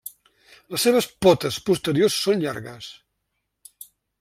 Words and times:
Les 0.75 0.85
seves 0.87 1.07
potes 1.25 1.59
posteriors 1.69 2.17
són 2.23 2.43
llargues. 2.47 2.91